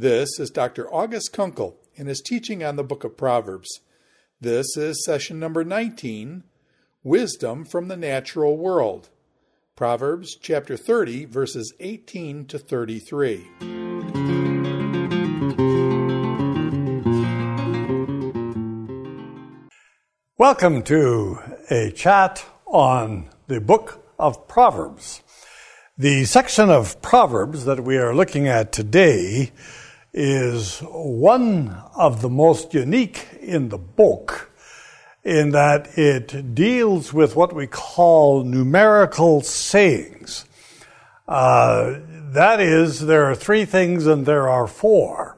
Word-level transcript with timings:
This 0.00 0.40
is 0.40 0.50
Dr. 0.50 0.88
August 0.92 1.34
Konkel 1.34 1.74
in 1.94 2.06
his 2.06 2.22
teaching 2.22 2.64
on 2.64 2.76
the 2.76 2.82
book 2.82 3.04
of 3.04 3.18
Proverbs. 3.18 3.80
This 4.40 4.74
is 4.76 5.04
session 5.04 5.38
number 5.38 5.62
19 5.62 6.44
Wisdom 7.02 7.66
from 7.66 7.88
the 7.88 7.96
Natural 7.98 8.56
World. 8.56 9.10
Proverbs 9.76 10.36
chapter 10.40 10.76
30, 10.76 11.26
verses 11.26 11.74
18 11.80 12.46
to 12.46 12.58
33. 12.58 13.46
Welcome 20.38 20.82
to 20.84 21.38
a 21.70 21.90
chat 21.90 22.44
on 22.66 23.28
the 23.46 23.60
book 23.60 24.09
of 24.20 24.46
Proverbs. 24.46 25.22
The 25.96 26.24
section 26.24 26.70
of 26.70 27.00
Proverbs 27.02 27.64
that 27.64 27.80
we 27.82 27.96
are 27.96 28.14
looking 28.14 28.46
at 28.46 28.70
today 28.72 29.50
is 30.12 30.80
one 30.80 31.76
of 31.96 32.20
the 32.20 32.28
most 32.28 32.74
unique 32.74 33.26
in 33.40 33.70
the 33.70 33.78
book 33.78 34.50
in 35.24 35.50
that 35.50 35.98
it 35.98 36.54
deals 36.54 37.12
with 37.12 37.36
what 37.36 37.54
we 37.54 37.66
call 37.66 38.44
numerical 38.44 39.40
sayings. 39.40 40.44
Uh, 41.28 41.98
that 42.32 42.60
is, 42.60 43.00
there 43.00 43.30
are 43.30 43.34
three 43.34 43.64
things 43.64 44.06
and 44.06 44.26
there 44.26 44.48
are 44.48 44.66
four. 44.66 45.36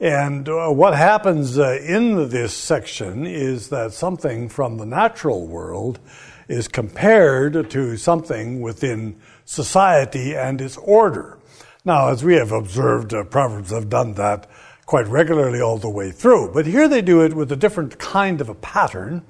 And 0.00 0.48
uh, 0.48 0.70
what 0.70 0.94
happens 0.94 1.58
uh, 1.58 1.78
in 1.80 2.28
this 2.28 2.52
section 2.54 3.24
is 3.24 3.68
that 3.68 3.92
something 3.92 4.48
from 4.48 4.78
the 4.78 4.86
natural 4.86 5.46
world 5.46 6.00
is 6.48 6.68
compared 6.68 7.70
to 7.70 7.96
something 7.96 8.60
within 8.60 9.16
society 9.44 10.34
and 10.34 10.60
its 10.60 10.76
order. 10.76 11.38
Now, 11.84 12.08
as 12.08 12.22
we 12.22 12.34
have 12.34 12.52
observed, 12.52 13.12
uh, 13.12 13.24
Proverbs 13.24 13.70
have 13.70 13.88
done 13.88 14.14
that 14.14 14.48
quite 14.86 15.06
regularly 15.08 15.60
all 15.60 15.78
the 15.78 15.88
way 15.88 16.10
through. 16.10 16.52
But 16.52 16.66
here 16.66 16.86
they 16.86 17.02
do 17.02 17.22
it 17.22 17.34
with 17.34 17.50
a 17.50 17.56
different 17.56 17.98
kind 17.98 18.40
of 18.40 18.48
a 18.48 18.54
pattern, 18.54 19.22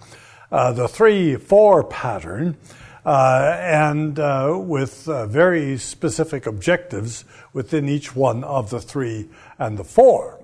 uh, 0.51 0.73
the 0.73 0.89
3 0.89 1.37
4 1.37 1.85
pattern, 1.85 2.57
uh, 3.05 3.57
and 3.61 4.19
uh, 4.19 4.55
with 4.59 5.05
very 5.29 5.79
specific 5.79 6.47
objectives 6.47 7.25
within 7.53 7.89
each 7.89 8.15
one 8.15 8.45
of 8.45 8.71
the 8.71 8.81
3 8.81 9.29
and 9.59 9.79
the 9.79 9.85
4. 9.85 10.39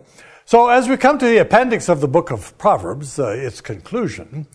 So, 0.44 0.68
as 0.68 0.88
we 0.88 0.96
come 0.96 1.18
to 1.18 1.26
the 1.26 1.38
appendix 1.38 1.90
of 1.90 2.00
the 2.00 2.08
book 2.08 2.30
of 2.30 2.56
Proverbs, 2.56 3.18
uh, 3.18 3.28
its 3.28 3.60
conclusion, 3.60 4.46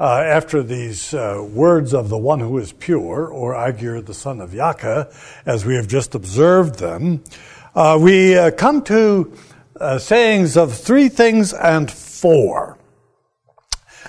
uh, 0.00 0.22
after 0.24 0.62
these 0.62 1.12
uh, 1.12 1.46
words 1.52 1.92
of 1.92 2.08
the 2.08 2.16
one 2.16 2.40
who 2.40 2.56
is 2.56 2.72
pure, 2.72 3.26
or 3.26 3.54
Agur, 3.54 4.00
the 4.00 4.14
son 4.14 4.40
of 4.40 4.54
Yaka, 4.54 5.12
as 5.44 5.66
we 5.66 5.74
have 5.74 5.86
just 5.86 6.14
observed 6.14 6.78
them, 6.78 7.22
uh, 7.74 7.98
we 8.00 8.36
uh, 8.36 8.50
come 8.50 8.80
to 8.82 9.30
uh, 9.78 9.98
sayings 9.98 10.56
of 10.56 10.74
three 10.74 11.10
things 11.10 11.52
and 11.52 11.90
four. 11.90 12.78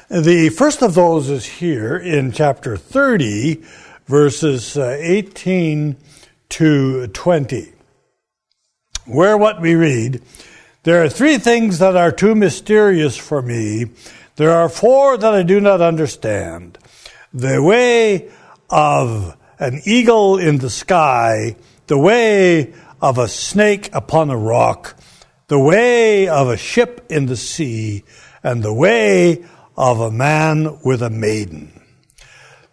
The 0.10 0.48
first 0.50 0.82
of 0.82 0.94
those 0.94 1.30
is 1.30 1.46
here 1.46 1.98
in 1.98 2.32
chapter 2.32 2.78
30, 2.78 3.62
verses 4.08 4.78
18 4.78 5.98
to 6.50 7.08
20, 7.08 7.74
where 9.08 9.38
what 9.38 9.60
we 9.60 9.76
read, 9.76 10.22
there 10.84 11.04
are 11.04 11.10
three 11.10 11.38
things 11.38 11.80
that 11.80 11.96
are 11.96 12.12
too 12.12 12.34
mysterious 12.34 13.18
for 13.18 13.42
me. 13.42 13.88
There 14.36 14.52
are 14.52 14.70
four 14.70 15.18
that 15.18 15.34
I 15.34 15.44
do 15.44 15.60
not 15.60 15.82
understand. 15.82 16.78
The 17.34 17.62
way 17.62 18.30
of 18.70 19.38
an 19.60 19.82
eagle 19.86 20.38
in 20.38 20.58
the 20.58 20.70
sky, 20.70 21.56
the 21.88 21.98
way 21.98 22.74
of 23.02 23.18
a 23.18 23.28
snake 23.28 23.90
upon 23.94 24.30
a 24.30 24.38
rock, 24.38 24.96
the 25.48 25.60
way 25.60 26.28
of 26.28 26.48
a 26.48 26.58
ship 26.58 27.06
in 27.10 27.26
the 27.26 27.36
sea, 27.36 28.04
and 28.44 28.64
the 28.64 28.74
way 28.74 29.44
of 29.78 30.00
a 30.00 30.12
man 30.12 30.80
with 30.84 31.02
a 31.02 31.10
maiden. 31.10 31.82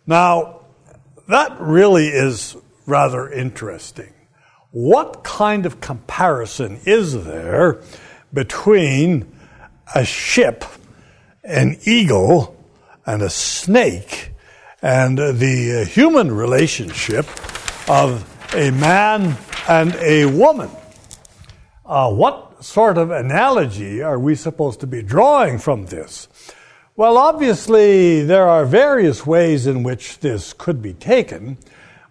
Now, 0.06 0.60
that 1.28 1.60
really 1.60 2.08
is 2.08 2.56
rather 2.86 3.30
interesting 3.30 4.12
what 4.70 5.24
kind 5.24 5.66
of 5.66 5.80
comparison 5.80 6.80
is 6.84 7.24
there 7.24 7.80
between 8.32 9.26
a 9.94 10.04
ship, 10.04 10.64
an 11.48 11.78
eagle, 11.84 12.56
and 13.06 13.22
a 13.22 13.30
snake, 13.30 14.32
and 14.82 15.18
the 15.18 15.84
human 15.90 16.30
relationship 16.30 17.26
of 17.88 18.24
a 18.54 18.70
man 18.70 19.36
and 19.68 19.94
a 19.96 20.26
woman? 20.26 20.70
Uh, 21.84 22.12
what 22.12 22.62
sort 22.62 22.98
of 22.98 23.10
analogy 23.10 24.02
are 24.02 24.18
we 24.18 24.34
supposed 24.34 24.80
to 24.80 24.86
be 24.86 25.02
drawing 25.02 25.58
from 25.58 25.86
this? 25.86 26.28
Well, 26.96 27.16
obviously, 27.16 28.24
there 28.24 28.48
are 28.48 28.64
various 28.66 29.24
ways 29.24 29.66
in 29.66 29.82
which 29.82 30.18
this 30.18 30.52
could 30.52 30.82
be 30.82 30.92
taken. 30.92 31.56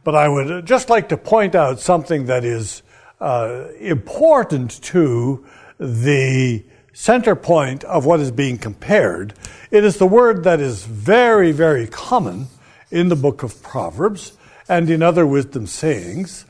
But 0.08 0.16
I 0.16 0.30
would 0.30 0.66
just 0.66 0.90
like 0.90 1.10
to 1.10 1.18
point 1.18 1.54
out 1.54 1.82
something 1.82 2.28
that 2.28 2.46
is 2.46 2.82
uh, 3.20 3.66
important 3.78 4.82
to 4.84 5.46
the 5.78 6.64
center 6.98 7.36
point 7.36 7.84
of 7.84 8.08
what 8.08 8.20
is 8.20 8.32
being 8.32 8.58
compared. 8.58 9.32
It 9.70 9.84
is 9.84 9.98
the 9.98 10.08
word 10.08 10.44
that 10.46 10.60
is 10.60 10.84
very, 10.84 11.52
very 11.52 11.86
common 11.86 12.48
in 12.90 13.10
the 13.10 13.16
book 13.16 13.44
of 13.44 13.62
Proverbs 13.62 14.36
and 14.68 14.90
in 14.90 15.04
other 15.04 15.26
wisdom 15.26 15.68
sayings. 15.68 16.46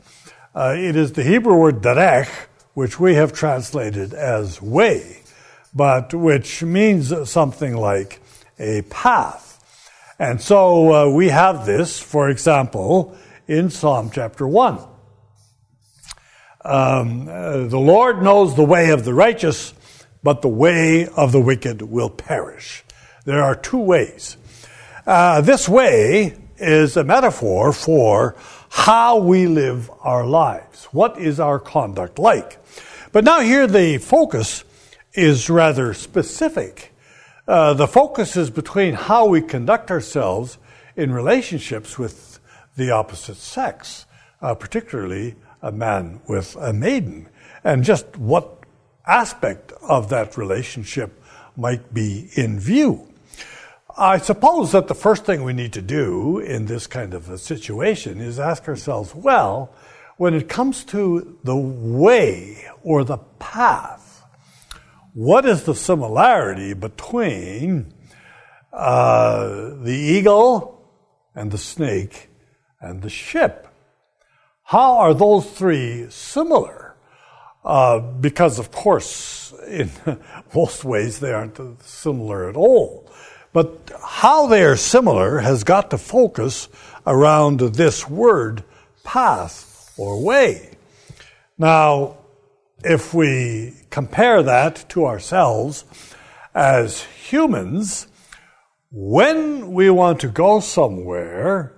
Uh, 0.54 0.74
it 0.74 0.96
is 0.96 1.12
the 1.12 1.22
Hebrew 1.22 1.54
word 1.54 1.82
derech, 1.82 2.30
which 2.72 2.98
we 2.98 3.14
have 3.14 3.34
translated 3.34 4.14
as 4.14 4.62
way, 4.62 5.20
but 5.74 6.14
which 6.14 6.62
means 6.62 7.12
something 7.28 7.76
like 7.76 8.18
a 8.58 8.80
path. 8.82 9.62
And 10.18 10.40
so 10.40 10.94
uh, 10.94 11.10
we 11.10 11.28
have 11.28 11.66
this, 11.66 12.00
for 12.00 12.30
example, 12.30 13.14
in 13.46 13.68
Psalm 13.68 14.10
chapter 14.10 14.48
1. 14.48 14.78
Um, 16.64 17.28
uh, 17.28 17.66
the 17.66 17.78
Lord 17.78 18.22
knows 18.22 18.56
the 18.56 18.64
way 18.64 18.90
of 18.90 19.04
the 19.04 19.12
righteous, 19.12 19.74
but 20.22 20.42
the 20.42 20.48
way 20.48 21.06
of 21.08 21.32
the 21.32 21.40
wicked 21.40 21.82
will 21.82 22.10
perish. 22.10 22.84
There 23.24 23.42
are 23.42 23.54
two 23.54 23.78
ways. 23.78 24.36
Uh, 25.06 25.40
this 25.40 25.68
way 25.68 26.36
is 26.58 26.96
a 26.96 27.04
metaphor 27.04 27.72
for 27.72 28.36
how 28.68 29.18
we 29.18 29.46
live 29.46 29.90
our 30.02 30.26
lives. 30.26 30.84
What 30.86 31.18
is 31.18 31.40
our 31.40 31.58
conduct 31.58 32.18
like? 32.18 32.58
But 33.12 33.24
now, 33.24 33.40
here 33.40 33.66
the 33.66 33.98
focus 33.98 34.64
is 35.14 35.48
rather 35.48 35.94
specific. 35.94 36.92
Uh, 37.46 37.72
the 37.72 37.88
focus 37.88 38.36
is 38.36 38.50
between 38.50 38.94
how 38.94 39.26
we 39.26 39.40
conduct 39.40 39.90
ourselves 39.90 40.58
in 40.96 41.12
relationships 41.12 41.98
with 41.98 42.38
the 42.76 42.90
opposite 42.90 43.36
sex, 43.36 44.04
uh, 44.42 44.54
particularly 44.54 45.34
a 45.62 45.72
man 45.72 46.20
with 46.28 46.54
a 46.56 46.72
maiden, 46.72 47.28
and 47.64 47.84
just 47.84 48.16
what 48.16 48.57
aspect 49.08 49.72
of 49.82 50.10
that 50.10 50.36
relationship 50.36 51.20
might 51.56 51.92
be 51.92 52.28
in 52.34 52.60
view. 52.60 53.08
I 53.96 54.18
suppose 54.18 54.72
that 54.72 54.86
the 54.86 54.94
first 54.94 55.24
thing 55.24 55.42
we 55.42 55.52
need 55.52 55.72
to 55.72 55.82
do 55.82 56.38
in 56.38 56.66
this 56.66 56.86
kind 56.86 57.14
of 57.14 57.28
a 57.28 57.38
situation 57.38 58.20
is 58.20 58.38
ask 58.38 58.68
ourselves 58.68 59.14
well, 59.14 59.74
when 60.18 60.34
it 60.34 60.48
comes 60.48 60.84
to 60.84 61.38
the 61.42 61.56
way 61.56 62.64
or 62.82 63.02
the 63.02 63.18
path, 63.38 64.22
what 65.14 65.44
is 65.44 65.64
the 65.64 65.74
similarity 65.74 66.74
between 66.74 67.92
uh, 68.72 69.74
the 69.82 69.92
eagle 69.92 70.78
and 71.34 71.50
the 71.50 71.58
snake 71.58 72.28
and 72.80 73.02
the 73.02 73.10
ship. 73.10 73.66
How 74.62 74.98
are 74.98 75.14
those 75.14 75.50
three 75.50 76.10
similar? 76.10 76.87
Uh, 77.68 77.98
because, 77.98 78.58
of 78.58 78.70
course, 78.70 79.52
in 79.68 79.90
most 80.54 80.84
ways 80.84 81.20
they 81.20 81.34
aren't 81.34 81.60
similar 81.82 82.48
at 82.48 82.56
all. 82.56 83.06
But 83.52 83.92
how 84.02 84.46
they 84.46 84.64
are 84.64 84.74
similar 84.74 85.40
has 85.40 85.64
got 85.64 85.90
to 85.90 85.98
focus 85.98 86.70
around 87.06 87.60
this 87.60 88.08
word, 88.08 88.64
path 89.04 89.92
or 89.98 90.24
way. 90.24 90.70
Now, 91.58 92.16
if 92.82 93.12
we 93.12 93.74
compare 93.90 94.42
that 94.42 94.88
to 94.90 95.04
ourselves 95.04 95.84
as 96.54 97.02
humans, 97.02 98.06
when 98.90 99.74
we 99.74 99.90
want 99.90 100.20
to 100.20 100.28
go 100.28 100.60
somewhere, 100.60 101.74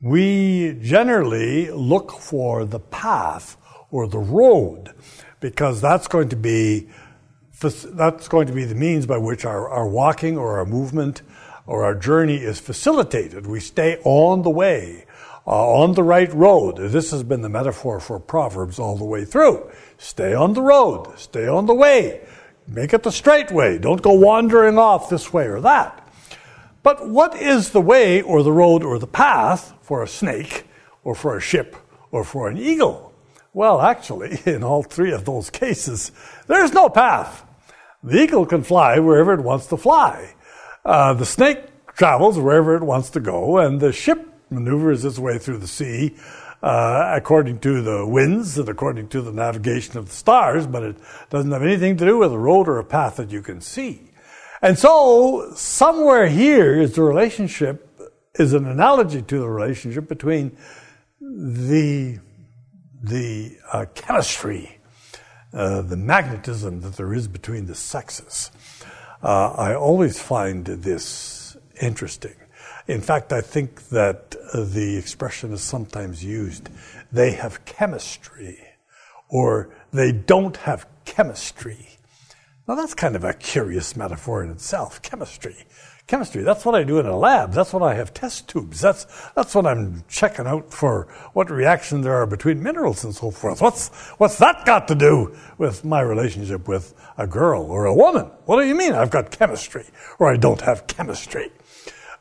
we 0.00 0.76
generally 0.82 1.70
look 1.70 2.10
for 2.10 2.64
the 2.64 2.80
path 2.80 3.56
or 3.94 4.08
the 4.08 4.18
road 4.18 4.92
because 5.38 5.80
that's 5.80 6.08
going 6.08 6.28
to 6.28 6.34
be 6.34 6.88
that's 7.62 8.26
going 8.26 8.48
to 8.48 8.52
be 8.52 8.64
the 8.64 8.74
means 8.74 9.06
by 9.06 9.16
which 9.16 9.44
our, 9.44 9.68
our 9.68 9.86
walking 9.86 10.36
or 10.36 10.58
our 10.58 10.66
movement 10.66 11.22
or 11.64 11.84
our 11.84 11.94
journey 11.94 12.36
is 12.36 12.58
facilitated. 12.58 13.46
We 13.46 13.60
stay 13.60 13.98
on 14.02 14.42
the 14.42 14.50
way 14.50 15.06
uh, 15.46 15.80
on 15.80 15.94
the 15.94 16.02
right 16.02 16.32
road. 16.34 16.76
This 16.76 17.12
has 17.12 17.22
been 17.22 17.42
the 17.42 17.48
metaphor 17.48 18.00
for 18.00 18.18
Proverbs 18.18 18.80
all 18.80 18.96
the 18.96 19.04
way 19.04 19.24
through. 19.24 19.70
Stay 19.96 20.34
on 20.34 20.54
the 20.54 20.62
road, 20.62 21.16
stay 21.16 21.46
on 21.46 21.66
the 21.66 21.74
way, 21.74 22.26
make 22.66 22.92
it 22.92 23.04
the 23.04 23.12
straight 23.12 23.52
way. 23.52 23.78
Don't 23.78 24.02
go 24.02 24.12
wandering 24.12 24.76
off 24.76 25.08
this 25.08 25.32
way 25.32 25.46
or 25.46 25.60
that. 25.60 26.06
But 26.82 27.08
what 27.08 27.40
is 27.40 27.70
the 27.70 27.80
way 27.80 28.22
or 28.22 28.42
the 28.42 28.52
road 28.52 28.82
or 28.82 28.98
the 28.98 29.06
path 29.06 29.72
for 29.82 30.02
a 30.02 30.08
snake 30.08 30.64
or 31.04 31.14
for 31.14 31.36
a 31.36 31.40
ship 31.40 31.76
or 32.10 32.24
for 32.24 32.48
an 32.48 32.58
eagle? 32.58 33.13
Well, 33.54 33.80
actually, 33.80 34.40
in 34.46 34.62
all 34.62 34.82
three 34.82 35.12
of 35.12 35.24
those 35.24 35.48
cases, 35.48 36.12
there's 36.46 36.74
no 36.74 36.90
path. 36.90 37.46
The 38.02 38.22
eagle 38.22 38.44
can 38.44 38.62
fly 38.62 38.98
wherever 38.98 39.32
it 39.32 39.40
wants 39.40 39.66
to 39.68 39.78
fly. 39.78 40.34
Uh, 40.84 41.14
the 41.14 41.24
snake 41.24 41.60
travels 41.94 42.38
wherever 42.38 42.76
it 42.76 42.82
wants 42.82 43.08
to 43.10 43.20
go, 43.20 43.56
and 43.58 43.80
the 43.80 43.92
ship 43.92 44.28
maneuvers 44.50 45.04
its 45.04 45.18
way 45.18 45.38
through 45.38 45.58
the 45.58 45.68
sea 45.68 46.14
uh, 46.64 47.12
according 47.14 47.58
to 47.60 47.82
the 47.82 48.06
winds 48.06 48.58
and 48.58 48.68
according 48.68 49.06
to 49.06 49.20
the 49.20 49.30
navigation 49.32 49.98
of 49.98 50.08
the 50.08 50.14
stars, 50.14 50.66
but 50.66 50.82
it 50.82 50.96
doesn't 51.28 51.52
have 51.52 51.62
anything 51.62 51.96
to 51.96 52.06
do 52.06 52.18
with 52.18 52.32
a 52.32 52.38
road 52.38 52.68
or 52.68 52.78
a 52.78 52.84
path 52.84 53.16
that 53.16 53.30
you 53.30 53.42
can 53.42 53.60
see. 53.60 54.10
And 54.62 54.78
so, 54.78 55.52
somewhere 55.54 56.26
here 56.26 56.80
is 56.80 56.94
the 56.94 57.02
relationship, 57.02 58.10
is 58.36 58.54
an 58.54 58.66
analogy 58.66 59.20
to 59.20 59.38
the 59.38 59.48
relationship 59.48 60.08
between 60.08 60.56
the, 61.20 62.18
the 63.04 63.56
uh, 63.72 63.84
chemistry, 63.94 64.78
uh, 65.52 65.82
the 65.82 65.96
magnetism 65.96 66.80
that 66.80 66.96
there 66.96 67.12
is 67.12 67.28
between 67.28 67.66
the 67.66 67.74
sexes. 67.74 68.50
Uh, 69.22 69.50
I 69.52 69.74
always 69.74 70.20
find 70.20 70.64
this 70.64 71.56
interesting. 71.80 72.34
In 72.86 73.00
fact, 73.00 73.32
I 73.32 73.40
think 73.40 73.88
that 73.88 74.32
the 74.54 74.96
expression 74.96 75.52
is 75.52 75.62
sometimes 75.62 76.24
used 76.24 76.68
they 77.12 77.32
have 77.32 77.64
chemistry 77.64 78.58
or 79.28 79.70
they 79.92 80.12
don't 80.12 80.56
have 80.58 80.86
chemistry. 81.04 81.88
Now, 82.66 82.74
that's 82.74 82.94
kind 82.94 83.16
of 83.16 83.24
a 83.24 83.34
curious 83.34 83.96
metaphor 83.96 84.42
in 84.42 84.50
itself 84.50 85.02
chemistry. 85.02 85.56
Chemistry, 86.06 86.42
that's 86.42 86.66
what 86.66 86.74
I 86.74 86.84
do 86.84 87.00
in 87.00 87.06
a 87.06 87.16
lab. 87.16 87.52
That's 87.52 87.72
what 87.72 87.82
I 87.82 87.94
have 87.94 88.12
test 88.12 88.46
tubes. 88.46 88.78
That's, 88.78 89.06
that's 89.34 89.54
what 89.54 89.66
I'm 89.66 90.04
checking 90.06 90.46
out 90.46 90.70
for 90.70 91.08
what 91.32 91.50
reaction 91.50 92.02
there 92.02 92.16
are 92.16 92.26
between 92.26 92.62
minerals 92.62 93.04
and 93.04 93.14
so 93.14 93.30
forth. 93.30 93.62
What's, 93.62 93.88
what's 94.18 94.36
that 94.36 94.66
got 94.66 94.86
to 94.88 94.94
do 94.94 95.34
with 95.56 95.82
my 95.82 96.02
relationship 96.02 96.68
with 96.68 96.92
a 97.16 97.26
girl 97.26 97.62
or 97.62 97.86
a 97.86 97.94
woman? 97.94 98.26
What 98.44 98.60
do 98.60 98.68
you 98.68 98.74
mean 98.74 98.92
I've 98.92 99.08
got 99.08 99.30
chemistry 99.30 99.86
or 100.18 100.30
I 100.30 100.36
don't 100.36 100.60
have 100.60 100.86
chemistry? 100.86 101.50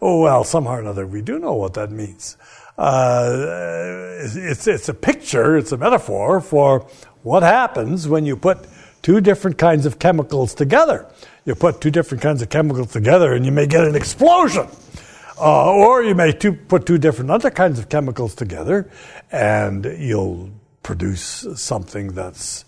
Oh, 0.01 0.21
well, 0.21 0.45
somehow 0.45 0.75
or 0.75 0.80
another, 0.80 1.06
we 1.06 1.21
do 1.21 1.38
know 1.38 1.53
what 1.53 1.74
that 1.74 1.91
means. 1.91 2.38
Uh, 2.77 4.15
it's, 4.21 4.65
it's 4.65 4.88
a 4.88 4.94
picture, 4.94 5.57
it's 5.57 5.74
a 5.74 5.77
metaphor 5.77 6.39
for 6.39 6.88
what 7.21 7.44
happens 7.44 8.07
when 8.07 8.25
you 8.25 8.38
put 8.38 8.59
two 9.01 9.19
different 9.19 9.57
kinds 9.57 9.85
of 9.85 10.00
chemicals 10.00 10.53
together. 10.53 11.06
You 11.45 11.56
put 11.56 11.81
two 11.81 11.92
different 11.92 12.22
kinds 12.22 12.42
of 12.42 12.50
chemicals 12.50 12.92
together 12.92 13.34
and 13.34 13.45
you 13.45 13.51
may 13.51 13.68
get 13.68 13.84
an 13.84 13.95
explosion. 13.95 14.68
Uh, 15.38 15.74
or 15.74 16.04
you 16.04 16.16
may 16.16 16.31
two, 16.31 16.54
put 16.54 16.86
two 16.86 16.98
different 16.98 17.31
other 17.31 17.50
kinds 17.51 17.80
of 17.80 17.90
chemicals 17.90 18.34
together 18.36 18.90
and 19.31 19.84
you'll 19.98 20.50
produce 20.84 21.45
something 21.56 22.13
that's 22.13 22.63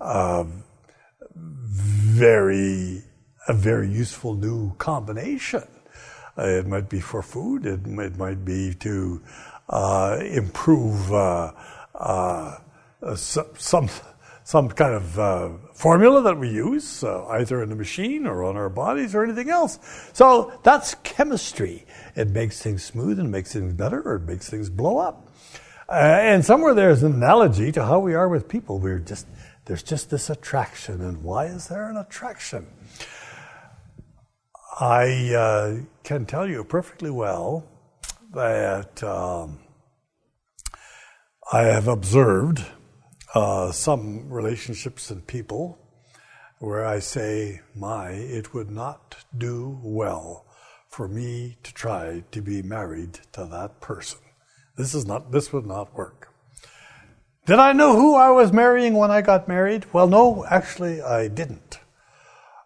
uh, 0.00 0.44
very, 1.34 3.02
a 3.48 3.52
very 3.52 3.88
useful 3.90 4.34
new 4.34 4.74
combination. 4.74 5.66
Uh, 6.38 6.44
it 6.44 6.66
might 6.66 6.88
be 6.88 7.00
for 7.00 7.22
food. 7.22 7.66
It, 7.66 7.80
it 7.84 8.16
might 8.16 8.44
be 8.44 8.74
to 8.74 9.20
uh, 9.68 10.18
improve 10.20 11.12
uh, 11.12 11.52
uh 11.94 12.56
some 13.14 13.88
some 14.44 14.68
kind 14.68 14.94
of 14.94 15.18
formula 15.80 16.20
that 16.20 16.36
we 16.36 16.50
use, 16.50 17.02
uh, 17.02 17.24
either 17.28 17.62
in 17.62 17.72
a 17.72 17.74
machine 17.74 18.26
or 18.26 18.44
on 18.44 18.54
our 18.54 18.68
bodies 18.68 19.14
or 19.14 19.24
anything 19.24 19.48
else. 19.48 19.78
So 20.12 20.52
that's 20.62 20.94
chemistry. 21.02 21.86
It 22.14 22.28
makes 22.28 22.60
things 22.60 22.84
smooth 22.84 23.18
and 23.18 23.30
makes 23.30 23.54
things 23.54 23.72
better, 23.72 24.02
or 24.02 24.16
it 24.16 24.24
makes 24.24 24.50
things 24.50 24.68
blow 24.68 24.98
up. 24.98 25.28
and 25.88 26.44
somewhere 26.44 26.74
there's 26.74 27.02
an 27.02 27.14
analogy 27.14 27.72
to 27.72 27.84
how 27.84 27.98
we 27.98 28.14
are 28.14 28.28
with 28.28 28.46
people. 28.46 28.78
We're 28.78 28.98
just 28.98 29.26
there's 29.64 29.82
just 29.82 30.10
this 30.10 30.28
attraction, 30.28 31.00
and 31.00 31.22
why 31.22 31.46
is 31.46 31.68
there 31.68 31.88
an 31.88 31.96
attraction? 31.96 32.66
I 34.80 35.34
uh, 35.34 35.76
can 36.04 36.26
tell 36.26 36.46
you 36.46 36.62
perfectly 36.62 37.10
well 37.10 37.64
that 38.34 39.02
um, 39.02 39.58
I 41.52 41.62
have 41.62 41.88
observed 41.88 42.64
uh, 43.34 43.72
some 43.72 44.28
relationships 44.28 45.10
and 45.10 45.26
people 45.26 45.78
where 46.58 46.84
I 46.84 46.98
say, 46.98 47.60
my, 47.74 48.10
it 48.10 48.52
would 48.52 48.70
not 48.70 49.16
do 49.36 49.78
well 49.82 50.44
for 50.88 51.08
me 51.08 51.56
to 51.62 51.72
try 51.72 52.24
to 52.32 52.42
be 52.42 52.62
married 52.62 53.20
to 53.32 53.46
that 53.46 53.80
person. 53.80 54.18
This 54.76 54.94
is 54.94 55.06
not, 55.06 55.32
this 55.32 55.52
would 55.52 55.66
not 55.66 55.94
work. 55.94 56.32
Did 57.46 57.58
I 57.58 57.72
know 57.72 57.96
who 57.96 58.14
I 58.14 58.30
was 58.30 58.52
marrying 58.52 58.94
when 58.94 59.10
I 59.10 59.22
got 59.22 59.48
married? 59.48 59.86
Well, 59.92 60.06
no, 60.06 60.44
actually, 60.44 61.00
I 61.00 61.28
didn't. 61.28 61.80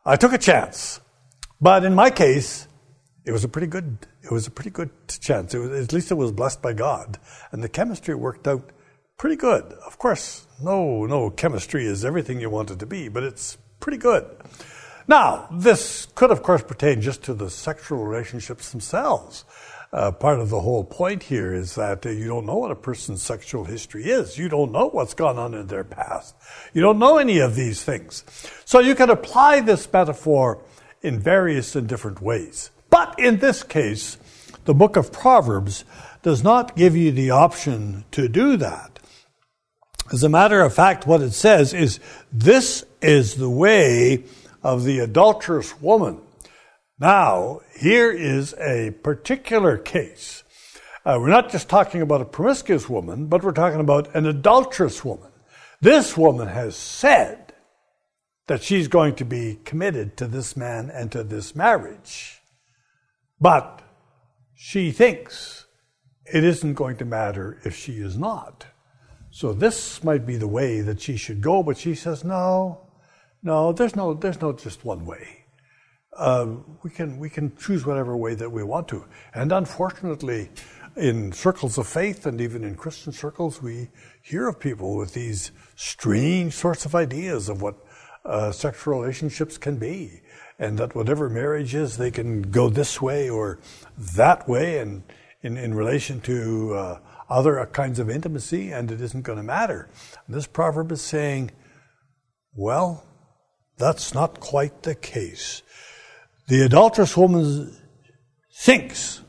I 0.05 0.17
took 0.17 0.33
a 0.33 0.39
chance. 0.39 1.01
But 1.61 1.85
in 1.85 1.95
my 1.95 2.11
case, 2.11 2.67
it 3.25 3.33
was 3.33 3.45
a 3.45 3.49
pretty 3.49 3.69
good 3.69 3.99
it 4.23 4.31
was 4.31 4.47
a 4.47 4.51
pretty 4.51 4.71
good 4.71 4.91
chance. 5.09 5.55
Was, 5.55 5.85
at 5.85 5.93
least 5.93 6.11
it 6.11 6.15
was 6.15 6.33
blessed 6.33 6.63
by 6.63 6.73
God, 6.73 7.19
and 7.53 7.63
the 7.63 7.69
chemistry 7.69 8.15
worked 8.15 8.49
out 8.49 8.71
pretty 9.17 9.37
good. 9.37 9.65
Of 9.87 9.99
course, 9.99 10.47
no 10.63 11.07
no 11.07 11.31
chemistry 11.31 11.87
is 11.87 12.05
everything 12.05 12.41
you 12.41 12.51
want 12.51 12.71
it 12.71 12.79
to 12.81 12.87
be, 12.87 13.09
but 13.09 13.23
it's 13.23 13.59
pretty 13.81 13.99
good. 13.99 14.25
Now, 15.07 15.49
this 15.53 16.07
could, 16.15 16.31
of 16.31 16.43
course, 16.43 16.63
pertain 16.63 17.03
just 17.03 17.23
to 17.25 17.35
the 17.35 17.51
sexual 17.51 18.05
relationships 18.05 18.71
themselves. 18.71 19.45
Uh, 19.93 20.11
part 20.11 20.41
of 20.41 20.49
the 20.49 20.61
whole 20.61 20.83
point 20.83 21.23
here 21.23 21.55
is 21.55 21.77
that 21.77 22.05
uh, 22.05 22.09
you 22.09 22.27
don't 22.27 22.47
know 22.47 22.57
what 22.57 22.71
a 22.71 22.75
person's 22.75 23.23
sexual 23.23 23.65
history 23.65 24.07
is. 24.07 24.39
You 24.39 24.49
don't 24.49 24.73
know 24.73 24.89
what's 24.89 25.15
gone 25.15 25.39
on 25.39 25.55
in 25.55 25.69
their 25.69 25.85
past. 25.85 26.35
You 26.73 26.83
don't 26.83 26.99
know 26.99 27.19
any 27.19 27.39
of 27.39 27.55
these 27.55 27.85
things. 27.85 28.25
So 28.65 28.81
you 28.81 28.95
can 28.95 29.11
apply 29.11 29.61
this 29.61 29.91
metaphor 29.93 30.65
in 31.03 31.21
various 31.21 31.77
and 31.77 31.87
different 31.87 32.21
ways. 32.21 32.71
But 32.91 33.15
in 33.21 33.39
this 33.39 33.63
case, 33.63 34.17
the 34.65 34.75
book 34.75 34.97
of 34.97 35.13
Proverbs 35.13 35.85
does 36.23 36.43
not 36.43 36.75
give 36.75 36.97
you 36.97 37.13
the 37.13 37.31
option 37.31 38.05
to 38.13 38.27
do 38.27 38.57
that. 38.57 38.94
As 40.13 40.23
a 40.23 40.29
matter 40.29 40.61
of 40.61 40.75
fact, 40.75 41.07
what 41.07 41.23
it 41.23 41.33
says 41.33 41.73
is 41.73 42.01
this 42.33 42.85
is 43.01 43.37
the 43.37 43.51
way 43.51 44.25
of 44.63 44.85
the 44.85 45.01
adulterous 45.01 45.81
woman. 45.81 46.21
Now, 46.99 47.61
here 47.79 48.11
is 48.11 48.55
a 48.55 48.91
particular 49.03 49.79
case. 49.79 50.43
Uh, 51.05 51.19
we're 51.21 51.29
not 51.29 51.51
just 51.51 51.69
talking 51.69 52.03
about 52.03 52.21
a 52.21 52.27
promiscuous 52.27 52.89
woman, 52.89 53.27
but 53.27 53.43
we're 53.43 53.53
talking 53.53 53.81
about 53.81 54.15
an 54.15 54.27
adulterous 54.27 55.05
woman. 55.05 55.31
This 55.81 56.17
woman 56.17 56.49
has 56.49 56.77
said, 56.77 57.45
that 58.47 58.63
she's 58.63 58.89
going 58.89 59.15
to 59.17 59.25
be 59.25 59.59
committed 59.65 60.17
to 60.17 60.27
this 60.27 60.57
man 60.57 60.91
and 60.91 61.11
to 61.13 61.25
this 61.25 61.57
marriage. 61.57 62.41
But 63.41 63.83
she 64.55 64.93
thinks 64.93 65.67
it 66.33 66.45
isn't 66.45 66.75
going 66.75 66.97
to 66.99 67.05
matter 67.05 67.59
if 67.65 67.75
she 67.75 67.95
is 67.95 68.19
not. 68.19 68.67
So 69.35 69.53
this 69.53 70.05
might 70.05 70.25
be 70.27 70.37
the 70.37 70.47
way 70.47 70.81
that 70.81 71.01
she 71.01 71.17
should 71.17 71.41
go, 71.41 71.65
but 71.65 71.77
she 71.77 71.97
says, 71.97 72.23
no, 72.23 72.87
no, 73.43 73.73
there's 73.73 73.97
no, 73.97 74.15
there's 74.15 74.41
no 74.41 74.53
just 74.53 74.85
one 74.85 75.05
way. 75.05 75.47
Uh, 76.17 76.47
we 76.85 76.91
can 76.91 77.19
we 77.19 77.29
can 77.29 77.57
choose 77.57 77.85
whatever 77.85 78.17
way 78.17 78.37
that 78.37 78.49
we 78.49 78.63
want 78.63 78.87
to. 78.87 79.05
And 79.35 79.51
unfortunately, 79.51 80.51
in 80.95 81.33
circles 81.33 81.79
of 81.79 81.89
faith 81.89 82.27
and 82.27 82.41
even 82.41 82.63
in 82.63 82.77
Christian 82.77 83.13
circles, 83.13 83.61
we 83.61 83.89
hear 84.23 84.47
of 84.47 84.61
people 84.61 84.97
with 84.97 85.15
these 85.15 85.51
strange 85.75 86.53
sorts 86.53 86.85
of 86.85 86.95
ideas 86.95 87.49
of 87.49 87.61
what 87.61 87.75
uh, 88.25 88.53
sexual 88.53 89.01
relationships 89.01 89.59
can 89.59 89.79
be, 89.79 90.21
and 90.61 90.79
that 90.79 90.95
whatever 90.95 91.29
marriage 91.29 91.75
is, 91.75 91.97
they 91.97 92.13
can 92.13 92.41
go 92.41 92.69
this 92.69 93.03
way 93.03 93.29
or 93.29 93.59
that 94.15 94.49
way, 94.49 94.79
and 94.79 95.03
in, 95.43 95.57
in 95.57 95.75
relation 95.75 96.21
to 96.21 96.75
uh, 96.75 96.99
other 97.29 97.65
kinds 97.67 97.99
of 97.99 98.11
intimacy, 98.11 98.71
and 98.71 98.91
it 98.91 99.01
isn't 99.01 99.23
going 99.23 99.39
to 99.39 99.45
matter. 99.45 99.89
And 100.27 100.35
this 100.35 100.47
proverb 100.47 100.93
is 100.93 101.01
saying, 101.01 101.51
well, 102.55 103.05
that's 103.79 104.15
not 104.15 104.41
quite 104.41 104.83
the 104.83 104.95
case. 104.95 105.63
The 106.49 106.63
adulterous 106.63 107.17
woman 107.17 107.77
thinks, 108.53 109.23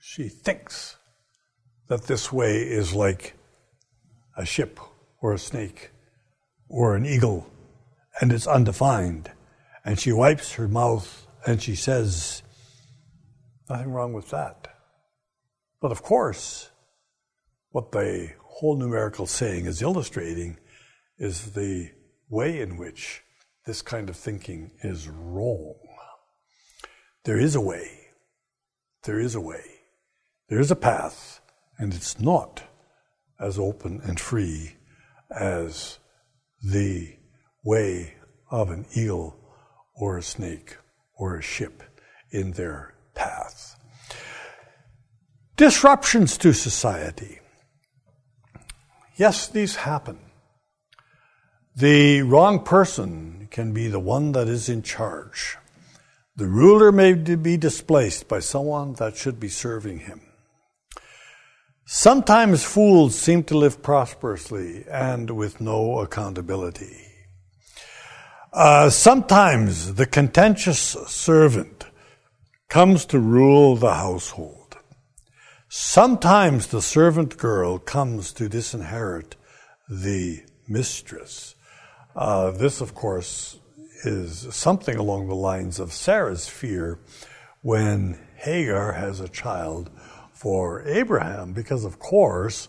she 0.00 0.28
thinks 0.28 0.96
that 1.88 2.04
this 2.04 2.32
way 2.32 2.62
is 2.62 2.94
like 2.94 3.34
a 4.36 4.46
ship 4.46 4.80
or 5.20 5.32
a 5.32 5.38
snake 5.38 5.90
or 6.68 6.96
an 6.96 7.06
eagle 7.06 7.50
and 8.20 8.32
it's 8.32 8.46
undefined. 8.46 9.30
And 9.84 9.98
she 9.98 10.12
wipes 10.12 10.52
her 10.52 10.68
mouth 10.68 11.26
and 11.46 11.62
she 11.62 11.74
says, 11.74 12.42
Nothing 13.68 13.92
wrong 13.92 14.12
with 14.12 14.30
that. 14.30 14.73
But 15.84 15.92
of 15.92 16.02
course, 16.02 16.70
what 17.72 17.92
the 17.92 18.30
whole 18.40 18.74
numerical 18.74 19.26
saying 19.26 19.66
is 19.66 19.82
illustrating 19.82 20.56
is 21.18 21.52
the 21.52 21.90
way 22.30 22.62
in 22.62 22.78
which 22.78 23.22
this 23.66 23.82
kind 23.82 24.08
of 24.08 24.16
thinking 24.16 24.70
is 24.82 25.08
wrong. 25.08 25.74
There 27.24 27.38
is 27.38 27.54
a 27.54 27.60
way. 27.60 27.98
There 29.02 29.20
is 29.20 29.34
a 29.34 29.42
way. 29.42 29.62
There 30.48 30.58
is 30.58 30.70
a 30.70 30.74
path, 30.74 31.42
and 31.76 31.92
it's 31.92 32.18
not 32.18 32.62
as 33.38 33.58
open 33.58 34.00
and 34.04 34.18
free 34.18 34.76
as 35.30 35.98
the 36.62 37.14
way 37.62 38.14
of 38.50 38.70
an 38.70 38.86
eel 38.96 39.36
or 39.94 40.16
a 40.16 40.22
snake 40.22 40.78
or 41.14 41.36
a 41.36 41.42
ship 41.42 41.82
in 42.30 42.52
their 42.52 42.94
path. 43.14 43.73
Disruptions 45.56 46.36
to 46.38 46.52
society. 46.52 47.38
Yes, 49.16 49.46
these 49.46 49.76
happen. 49.76 50.18
The 51.76 52.22
wrong 52.22 52.64
person 52.64 53.46
can 53.52 53.72
be 53.72 53.86
the 53.86 54.00
one 54.00 54.32
that 54.32 54.48
is 54.48 54.68
in 54.68 54.82
charge. 54.82 55.56
The 56.34 56.48
ruler 56.48 56.90
may 56.90 57.12
be 57.14 57.56
displaced 57.56 58.26
by 58.26 58.40
someone 58.40 58.94
that 58.94 59.16
should 59.16 59.38
be 59.38 59.48
serving 59.48 60.00
him. 60.00 60.22
Sometimes 61.86 62.64
fools 62.64 63.14
seem 63.14 63.44
to 63.44 63.56
live 63.56 63.80
prosperously 63.80 64.84
and 64.90 65.30
with 65.30 65.60
no 65.60 66.00
accountability. 66.00 66.96
Uh, 68.52 68.90
sometimes 68.90 69.94
the 69.94 70.06
contentious 70.06 70.80
servant 71.06 71.84
comes 72.68 73.04
to 73.06 73.20
rule 73.20 73.76
the 73.76 73.94
household. 73.94 74.63
Sometimes 75.76 76.68
the 76.68 76.80
servant 76.80 77.36
girl 77.36 77.80
comes 77.80 78.32
to 78.34 78.48
disinherit 78.48 79.34
the 79.88 80.44
mistress. 80.68 81.56
Uh, 82.14 82.52
this, 82.52 82.80
of 82.80 82.94
course, 82.94 83.58
is 84.04 84.54
something 84.54 84.96
along 84.96 85.26
the 85.26 85.34
lines 85.34 85.80
of 85.80 85.92
Sarah's 85.92 86.48
fear 86.48 87.00
when 87.62 88.24
Hagar 88.36 88.92
has 88.92 89.18
a 89.18 89.26
child 89.26 89.90
for 90.32 90.84
Abraham, 90.86 91.52
because 91.52 91.84
of 91.84 91.98
course, 91.98 92.68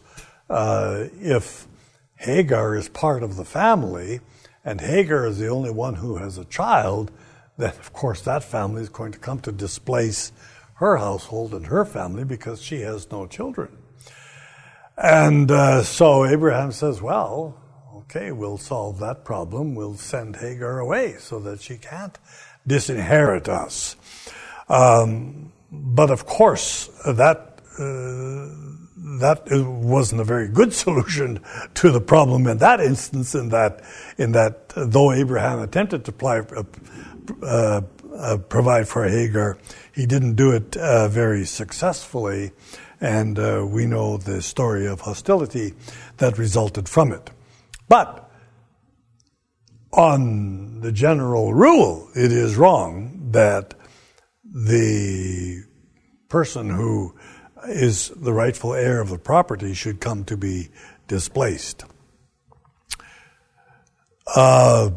uh, 0.50 1.04
if 1.22 1.68
Hagar 2.16 2.76
is 2.76 2.90
part 2.90 3.22
of 3.22 3.36
the 3.36 3.46
family 3.46 4.20
and 4.64 4.82
Hagar 4.82 5.28
is 5.28 5.38
the 5.38 5.50
only 5.50 5.70
one 5.70 5.94
who 5.94 6.18
has 6.18 6.40
a 6.40 6.46
child, 6.46 7.12
then 7.56 7.70
of 7.70 7.94
course 7.94 8.22
that 8.22 8.44
family 8.44 8.82
is 8.82 8.90
going 8.90 9.12
to 9.12 9.20
come 9.20 9.40
to 9.42 9.52
displace 9.52 10.32
her 10.76 10.98
household 10.98 11.54
and 11.54 11.68
her 11.68 11.86
family 11.86 12.24
because 12.24 12.62
she 12.62 12.82
has 12.82 13.12
no 13.12 13.28
children. 13.28 13.78
And 14.98 15.52
uh, 15.52 15.84
so 15.84 16.26
Abraham 16.26 16.72
says, 16.72 17.02
Well, 17.02 17.58
okay, 17.98 18.32
we'll 18.32 18.58
solve 18.58 19.00
that 19.00 19.26
problem. 19.26 19.76
We'll 19.76 19.96
send 19.98 20.38
Hagar 20.38 20.80
away 20.80 21.16
so 21.20 21.40
that 21.40 21.62
she 21.62 21.78
can't 21.78 22.18
disinherit 22.66 23.50
us. 23.50 23.96
Um, 24.70 25.52
but 25.72 26.12
of 26.12 26.26
course, 26.26 26.88
that 27.06 27.60
uh, 27.78 28.85
that 29.06 29.48
wasn't 29.52 30.20
a 30.20 30.24
very 30.24 30.48
good 30.48 30.74
solution 30.86 31.40
to 31.76 31.92
the 31.92 32.02
problem 32.02 32.48
in 32.48 32.58
that 32.58 32.80
instance. 32.80 33.36
In 33.36 33.50
that, 33.50 33.82
in 34.18 34.32
that, 34.32 34.70
though 34.76 35.12
Abraham 35.12 35.60
attempted 35.60 36.06
to 36.06 36.12
apply, 36.12 36.40
uh, 36.40 36.64
uh, 37.44 37.82
uh, 38.16 38.38
provide 38.38 38.88
for 38.88 39.08
Hagar, 39.08 39.58
he 39.94 40.06
didn't 40.06 40.36
do 40.36 40.52
it 40.52 40.76
uh, 40.78 41.08
very 41.08 41.46
successfully, 41.46 42.52
and 43.00 43.38
uh, 43.38 43.66
we 43.68 43.86
know 43.86 44.18
the 44.18 44.42
story 44.42 44.88
of 44.88 45.02
hostility 45.02 45.74
that 46.18 46.38
resulted 46.38 46.90
from 46.90 47.12
it. 47.12 47.30
But 47.88 48.30
on 49.94 50.82
the 50.82 50.92
general 50.92 51.54
rule, 51.54 52.10
it 52.16 52.32
is 52.32 52.56
wrong 52.56 53.30
that 53.32 53.76
the 54.44 55.64
person 56.28 56.70
who 56.70 57.16
is 57.68 58.10
the 58.10 58.34
rightful 58.34 58.74
heir 58.74 59.02
of 59.02 59.10
the 59.10 59.18
property 59.18 59.74
should 59.74 60.00
come 60.00 60.24
to 60.26 60.38
be 60.38 60.70
displaced. 61.08 61.86
Uh, 64.36 64.92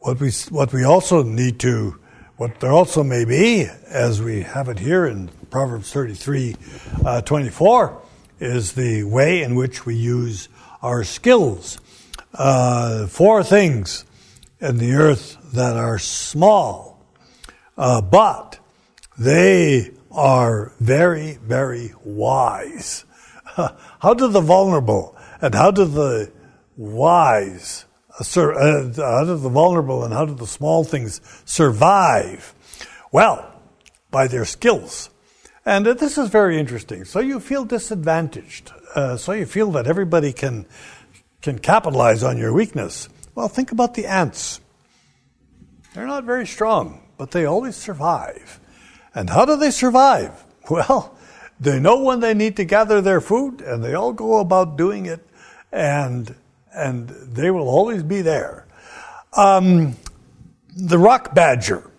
what 0.00 0.18
we 0.18 0.30
what 0.50 0.72
we 0.72 0.84
also 0.84 1.22
need 1.22 1.60
to 1.60 1.98
what 2.36 2.58
there 2.60 2.72
also 2.72 3.04
may 3.04 3.24
be, 3.24 3.68
as 3.86 4.20
we 4.20 4.42
have 4.42 4.68
it 4.68 4.78
here 4.78 5.06
in 5.06 5.28
Proverbs 5.50 5.92
33, 5.92 6.56
uh, 7.04 7.20
24, 7.20 8.02
is 8.40 8.72
the 8.72 9.04
way 9.04 9.42
in 9.42 9.54
which 9.54 9.86
we 9.86 9.94
use 9.94 10.48
our 10.82 11.04
skills 11.04 11.78
uh, 12.34 13.06
four 13.06 13.44
things 13.44 14.04
in 14.60 14.78
the 14.78 14.92
earth 14.92 15.36
that 15.52 15.76
are 15.76 15.98
small, 15.98 17.04
uh, 17.76 18.00
but 18.00 18.58
they 19.18 19.90
are 20.12 20.72
very, 20.80 21.38
very 21.42 21.92
wise. 22.04 23.04
how 24.00 24.14
do 24.14 24.28
the 24.28 24.40
vulnerable 24.40 25.16
and 25.40 25.54
how 25.54 25.70
do 25.70 25.84
the 25.84 26.30
wise, 26.76 27.84
uh, 28.18 28.40
uh, 28.40 28.92
how 28.96 29.24
do 29.24 29.36
the 29.36 29.48
vulnerable 29.48 30.04
and 30.04 30.14
how 30.14 30.24
do 30.24 30.34
the 30.34 30.46
small 30.46 30.84
things 30.84 31.20
survive? 31.44 32.54
Well, 33.10 33.52
by 34.10 34.28
their 34.28 34.44
skills. 34.44 35.10
And 35.64 35.86
uh, 35.86 35.94
this 35.94 36.18
is 36.18 36.28
very 36.28 36.58
interesting. 36.58 37.04
So 37.04 37.20
you 37.20 37.40
feel 37.40 37.64
disadvantaged. 37.64 38.72
Uh, 38.94 39.16
so 39.16 39.32
you 39.32 39.46
feel 39.46 39.70
that 39.72 39.86
everybody 39.86 40.32
can 40.32 40.66
can 41.40 41.58
capitalize 41.58 42.22
on 42.22 42.38
your 42.38 42.52
weakness. 42.52 43.08
Well, 43.34 43.48
think 43.48 43.72
about 43.72 43.94
the 43.94 44.06
ants. 44.06 44.60
They're 45.92 46.06
not 46.06 46.24
very 46.24 46.46
strong, 46.46 47.02
but 47.18 47.32
they 47.32 47.44
always 47.46 47.76
survive. 47.76 48.60
And 49.14 49.30
how 49.30 49.44
do 49.44 49.56
they 49.56 49.70
survive? 49.70 50.44
Well, 50.70 51.18
they 51.58 51.80
know 51.80 52.00
when 52.00 52.20
they 52.20 52.34
need 52.34 52.56
to 52.56 52.64
gather 52.64 53.00
their 53.00 53.20
food, 53.20 53.60
and 53.60 53.82
they 53.82 53.94
all 53.94 54.12
go 54.12 54.38
about 54.38 54.78
doing 54.78 55.06
it, 55.06 55.26
and 55.72 56.34
and 56.72 57.08
they 57.08 57.50
will 57.50 57.68
always 57.68 58.04
be 58.04 58.22
there. 58.22 58.64
Um, 59.36 59.96
the 60.76 60.98
rock 60.98 61.34
badger. 61.34 61.90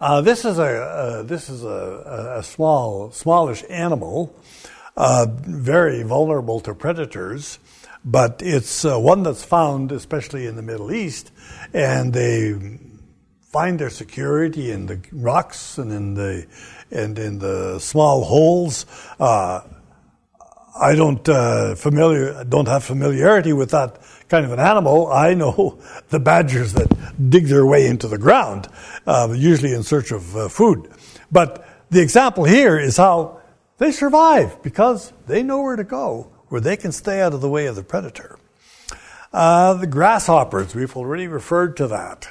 Uh, 0.00 0.20
this 0.20 0.44
is 0.44 0.58
a 0.58 0.82
uh, 0.82 1.22
this 1.22 1.48
is 1.48 1.62
a, 1.62 2.36
a, 2.38 2.42
small 2.42 3.12
smallish 3.12 3.64
animal, 3.70 4.34
uh, 4.96 5.26
very 5.30 6.02
vulnerable 6.02 6.58
to 6.60 6.74
predators 6.74 7.60
but 8.04 8.40
it's 8.42 8.84
uh, 8.84 8.98
one 8.98 9.22
that's 9.22 9.44
found 9.44 9.92
especially 9.92 10.46
in 10.46 10.56
the 10.56 10.62
Middle 10.62 10.92
East, 10.92 11.30
and 11.72 12.12
they 12.12 12.78
find 13.50 13.78
their 13.78 13.90
security 13.90 14.70
in 14.70 14.86
the 14.86 15.00
rocks 15.12 15.78
and 15.78 15.92
in 15.92 16.14
the 16.14 16.46
and 16.90 17.18
in 17.18 17.38
the 17.38 17.78
small 17.78 18.24
holes. 18.24 18.86
Uh, 19.18 19.60
I 20.80 20.94
don't 20.94 21.28
uh, 21.28 21.74
familiar 21.74 22.44
don't 22.44 22.68
have 22.68 22.84
familiarity 22.84 23.52
with 23.52 23.70
that 23.72 24.00
kind 24.28 24.44
of 24.44 24.52
an 24.52 24.60
animal. 24.60 25.08
I 25.08 25.34
know 25.34 25.78
the 26.08 26.20
badgers 26.20 26.72
that 26.74 26.88
dig 27.30 27.46
their 27.46 27.66
way 27.66 27.86
into 27.86 28.08
the 28.08 28.18
ground, 28.18 28.68
uh, 29.06 29.34
usually 29.36 29.74
in 29.74 29.82
search 29.82 30.12
of 30.12 30.36
uh, 30.36 30.48
food. 30.48 30.90
But 31.30 31.66
the 31.90 32.00
example 32.00 32.44
here 32.44 32.78
is 32.78 32.96
how 32.96 33.40
they 33.78 33.92
survive 33.92 34.62
because 34.62 35.12
they 35.26 35.42
know 35.42 35.62
where 35.62 35.76
to 35.76 35.84
go 35.84 36.30
where 36.50 36.60
they 36.60 36.76
can 36.76 36.92
stay 36.92 37.22
out 37.22 37.32
of 37.32 37.40
the 37.40 37.48
way 37.48 37.66
of 37.66 37.76
the 37.76 37.82
predator. 37.82 38.38
Uh, 39.32 39.74
the 39.74 39.86
grasshoppers, 39.86 40.74
we've 40.74 40.96
already 40.96 41.28
referred 41.28 41.76
to 41.76 41.86
that. 41.86 42.26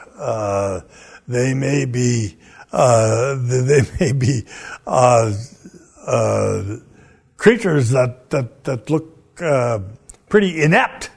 They 1.29 1.53
may 1.53 1.85
be, 1.85 2.37
uh, 2.71 3.35
they 3.35 3.81
may 3.99 4.11
be 4.11 4.45
uh, 4.85 5.31
uh, 6.05 6.77
creatures 7.37 7.91
that 7.91 8.31
that 8.31 8.63
that 8.63 8.89
look 8.89 9.39
uh, 9.39 9.79
pretty 10.27 10.61
inept, 10.61 11.11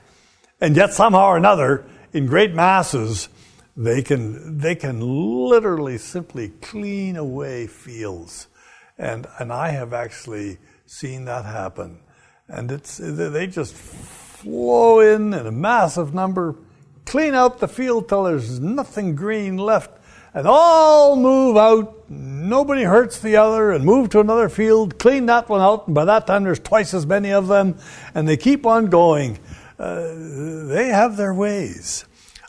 and 0.61 0.77
yet 0.77 0.93
somehow 0.93 1.29
or 1.29 1.39
another, 1.39 1.87
in 2.13 2.27
great 2.27 2.53
masses, 2.53 3.31
they 3.75 4.03
can 4.03 4.59
they 4.59 4.75
can 4.75 5.01
literally 5.01 5.97
simply 5.97 6.51
clean 6.61 7.17
away 7.17 7.67
fields, 7.67 8.49
and 8.99 9.27
and 9.39 9.51
I 9.51 9.71
have 9.71 9.95
actually 9.95 10.59
seen 10.85 11.25
that 11.25 11.47
happen. 11.47 12.01
And 12.49 12.71
it's 12.71 12.99
they 13.03 13.47
just 13.47 13.75
flow 13.75 15.01
in 15.01 15.33
in 15.33 15.47
a 15.47 15.53
massive 15.53 16.13
number, 16.13 16.55
clean 17.07 17.33
out 17.33 17.61
the 17.61 17.69
field 17.69 18.11
till 18.11 18.25
there's 18.25 18.61
nothing 18.61 19.15
green 19.15 19.57
left, 19.57 20.02
and 20.35 20.47
all 20.47 21.17
move 21.17 21.57
out. 21.57 22.09
Nobody 22.11 22.83
hurts 22.83 23.21
the 23.21 23.37
other, 23.37 23.73
and 23.73 23.85
move 23.85 24.11
to 24.11 24.21
another 24.21 24.49
field, 24.49 24.99
clean 24.99 25.27
that 25.27 25.49
one 25.49 25.61
out, 25.61 25.87
and 25.87 25.95
by 25.95 26.05
that 26.05 26.27
time 26.27 26.45
there's 26.45 26.59
twice 26.59 26.93
as 26.95 27.07
many 27.07 27.33
of 27.33 27.49
them, 27.49 27.79
and 28.15 28.29
they 28.29 28.37
keep 28.37 28.67
on 28.67 28.87
going. 28.87 29.39
Uh, 29.79 30.13
they 30.69 30.89
have 30.89 31.17
their 31.17 31.33
ways. 31.33 32.05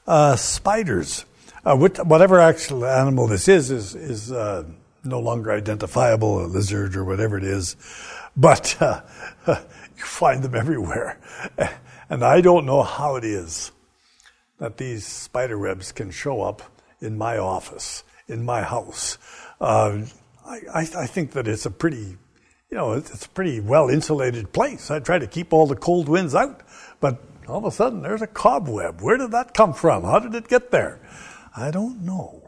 Uh, 0.05 0.35
spiders, 0.35 1.25
uh, 1.65 1.75
whatever 1.75 2.39
actual 2.39 2.85
animal 2.85 3.27
this 3.27 3.47
is, 3.47 3.71
is 3.71 3.95
is 3.95 4.31
uh, 4.31 4.63
no 5.03 5.19
longer 5.19 5.51
identifiable, 5.51 6.43
a 6.43 6.47
lizard 6.47 6.95
or 6.95 7.05
whatever 7.05 7.37
it 7.37 7.43
is, 7.45 7.77
but 8.35 8.75
uh, 8.81 9.01
You 10.03 10.07
find 10.07 10.43
them 10.43 10.55
everywhere. 10.55 11.19
And 12.09 12.23
I 12.23 12.41
don't 12.41 12.67
know 12.67 12.83
how 12.83 13.15
it 13.15 13.23
is 13.23 13.71
that 14.59 14.77
these 14.77 15.03
spider 15.03 15.57
webs 15.57 15.91
can 15.91 16.11
show 16.11 16.43
up 16.43 16.61
in 17.03 17.17
my 17.17 17.37
office, 17.37 18.03
in 18.27 18.43
my 18.43 18.63
house. 18.63 19.17
Uh, 19.59 19.99
I, 20.45 20.87
I, 20.95 21.05
think 21.05 21.31
that 21.31 21.47
it's 21.47 21.65
a 21.65 21.71
pretty, 21.71 22.17
you 22.69 22.77
know, 22.77 22.93
it's 22.93 23.25
a 23.25 23.29
pretty 23.29 23.59
well 23.59 23.89
insulated 23.89 24.51
place. 24.51 24.89
I 24.89 24.99
try 24.99 25.19
to 25.19 25.27
keep 25.27 25.53
all 25.53 25.67
the 25.67 25.75
cold 25.75 26.09
winds 26.09 26.33
out, 26.35 26.61
but 26.99 27.21
all 27.47 27.57
of 27.57 27.65
a 27.65 27.71
sudden 27.71 28.01
there's 28.01 28.21
a 28.21 28.27
cobweb. 28.27 29.01
Where 29.01 29.17
did 29.17 29.31
that 29.31 29.53
come 29.53 29.73
from? 29.73 30.03
How 30.03 30.19
did 30.19 30.33
it 30.33 30.47
get 30.47 30.71
there? 30.71 30.99
I 31.55 31.71
don't 31.71 32.01
know. 32.01 32.39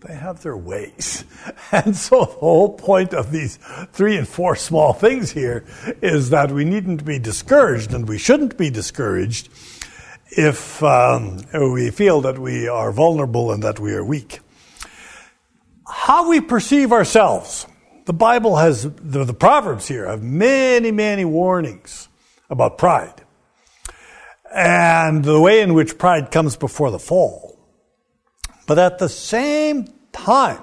They 0.00 0.14
have 0.14 0.42
their 0.42 0.56
ways. 0.56 1.24
And 1.72 1.96
so 1.96 2.20
the 2.20 2.26
whole 2.26 2.76
point 2.76 3.14
of 3.14 3.32
these 3.32 3.58
three 3.92 4.16
and 4.16 4.28
four 4.28 4.56
small 4.56 4.92
things 4.92 5.30
here 5.30 5.64
is 6.02 6.28
that 6.30 6.52
we 6.52 6.66
needn't 6.66 7.04
be 7.04 7.18
discouraged 7.18 7.94
and 7.94 8.06
we 8.06 8.18
shouldn't 8.18 8.58
be 8.58 8.68
discouraged 8.68 9.48
if 10.36 10.82
um, 10.82 11.42
we 11.52 11.90
feel 11.90 12.22
that 12.22 12.38
we 12.38 12.68
are 12.68 12.92
vulnerable 12.92 13.52
and 13.52 13.62
that 13.62 13.78
we 13.78 13.92
are 13.92 14.04
weak. 14.04 14.40
How 15.86 16.28
we 16.28 16.40
perceive 16.40 16.92
ourselves. 16.92 17.66
The 18.06 18.12
Bible 18.12 18.56
has, 18.56 18.82
the, 18.82 19.24
the 19.24 19.34
Proverbs 19.34 19.86
here 19.86 20.06
have 20.06 20.22
many, 20.22 20.90
many 20.90 21.24
warnings 21.24 22.08
about 22.50 22.78
pride 22.78 23.22
and 24.52 25.24
the 25.24 25.40
way 25.40 25.60
in 25.60 25.74
which 25.74 25.98
pride 25.98 26.30
comes 26.30 26.56
before 26.56 26.90
the 26.90 26.98
fall. 26.98 27.58
But 28.66 28.78
at 28.78 28.98
the 28.98 29.08
same 29.08 29.86
time, 30.12 30.62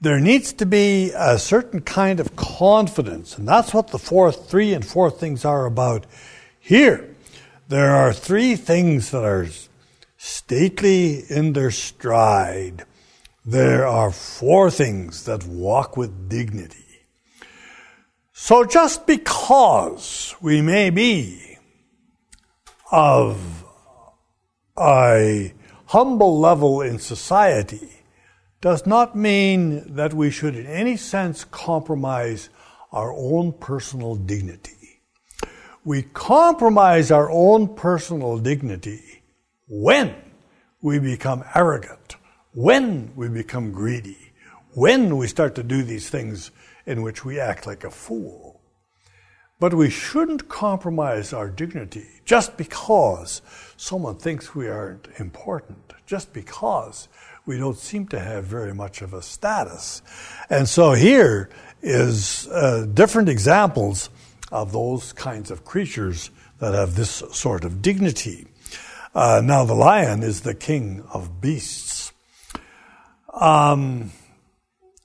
there 0.00 0.20
needs 0.20 0.52
to 0.54 0.66
be 0.66 1.12
a 1.16 1.38
certain 1.38 1.80
kind 1.80 2.20
of 2.20 2.36
confidence, 2.36 3.38
and 3.38 3.48
that's 3.48 3.72
what 3.72 3.88
the 3.88 3.98
fourth, 3.98 4.50
three 4.50 4.74
and 4.74 4.84
four 4.84 5.10
things 5.10 5.44
are 5.44 5.64
about 5.64 6.06
here. 6.58 7.15
There 7.68 7.96
are 7.96 8.12
three 8.12 8.54
things 8.54 9.10
that 9.10 9.24
are 9.24 9.48
stately 10.16 11.24
in 11.28 11.52
their 11.52 11.72
stride. 11.72 12.84
There 13.44 13.84
are 13.84 14.12
four 14.12 14.70
things 14.70 15.24
that 15.24 15.44
walk 15.44 15.96
with 15.96 16.28
dignity. 16.28 17.02
So 18.32 18.64
just 18.64 19.04
because 19.08 20.36
we 20.40 20.62
may 20.62 20.90
be 20.90 21.58
of 22.92 23.64
a 24.78 25.52
humble 25.86 26.38
level 26.38 26.82
in 26.82 27.00
society 27.00 28.04
does 28.60 28.86
not 28.86 29.16
mean 29.16 29.96
that 29.96 30.14
we 30.14 30.30
should 30.30 30.54
in 30.54 30.66
any 30.66 30.96
sense 30.96 31.44
compromise 31.44 32.48
our 32.92 33.12
own 33.12 33.52
personal 33.52 34.14
dignity. 34.14 34.75
We 35.86 36.02
compromise 36.02 37.12
our 37.12 37.30
own 37.30 37.76
personal 37.76 38.38
dignity 38.38 39.22
when 39.68 40.16
we 40.82 40.98
become 40.98 41.44
arrogant, 41.54 42.16
when 42.52 43.12
we 43.14 43.28
become 43.28 43.70
greedy, 43.70 44.32
when 44.74 45.16
we 45.16 45.28
start 45.28 45.54
to 45.54 45.62
do 45.62 45.84
these 45.84 46.10
things 46.10 46.50
in 46.86 47.02
which 47.02 47.24
we 47.24 47.38
act 47.38 47.68
like 47.68 47.84
a 47.84 47.90
fool. 47.92 48.60
But 49.60 49.74
we 49.74 49.88
shouldn't 49.88 50.48
compromise 50.48 51.32
our 51.32 51.48
dignity 51.48 52.08
just 52.24 52.56
because 52.56 53.40
someone 53.76 54.16
thinks 54.16 54.56
we 54.56 54.66
aren't 54.66 55.06
important, 55.20 55.92
just 56.04 56.32
because 56.32 57.06
we 57.46 57.58
don't 57.58 57.78
seem 57.78 58.08
to 58.08 58.18
have 58.18 58.42
very 58.44 58.74
much 58.74 59.02
of 59.02 59.14
a 59.14 59.22
status. 59.22 60.02
And 60.50 60.68
so 60.68 60.94
here 60.94 61.48
is 61.80 62.48
uh, 62.48 62.88
different 62.92 63.28
examples 63.28 64.10
of 64.52 64.72
those 64.72 65.12
kinds 65.12 65.50
of 65.50 65.64
creatures 65.64 66.30
that 66.58 66.74
have 66.74 66.94
this 66.94 67.22
sort 67.32 67.64
of 67.64 67.82
dignity. 67.82 68.46
Uh, 69.14 69.40
now, 69.42 69.64
the 69.64 69.74
lion 69.74 70.22
is 70.22 70.42
the 70.42 70.54
king 70.54 71.02
of 71.12 71.40
beasts. 71.40 72.12
Um, 73.32 74.12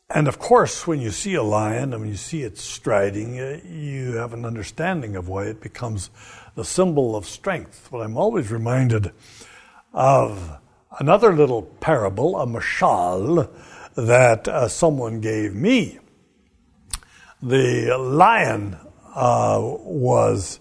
and 0.09 0.27
of 0.27 0.39
course, 0.39 0.85
when 0.85 0.99
you 0.99 1.11
see 1.11 1.35
a 1.35 1.43
lion 1.43 1.93
and 1.93 2.01
when 2.01 2.09
you 2.09 2.17
see 2.17 2.43
it 2.43 2.57
striding, 2.57 3.39
uh, 3.39 3.61
you 3.65 4.17
have 4.17 4.33
an 4.33 4.45
understanding 4.45 5.15
of 5.15 5.29
why 5.29 5.45
it 5.45 5.61
becomes 5.61 6.09
the 6.55 6.65
symbol 6.65 7.15
of 7.15 7.25
strength. 7.25 7.87
But 7.91 7.99
I'm 7.99 8.17
always 8.17 8.51
reminded 8.51 9.11
of 9.93 10.57
another 10.99 11.33
little 11.33 11.61
parable, 11.61 12.39
a 12.39 12.45
mashal, 12.45 13.49
that 13.95 14.47
uh, 14.47 14.67
someone 14.67 15.21
gave 15.21 15.55
me. 15.55 15.99
The 17.41 17.97
lion 17.97 18.77
uh, 19.13 19.59
was 19.61 20.59